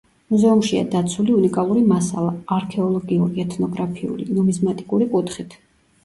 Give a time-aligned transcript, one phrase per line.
[0.33, 5.55] მუზეუმშია დაცული, უნიკალური მასალა: არქეოლოგიური, ეთნოგრაფიული, ნუმიზმატიკური კუთხით.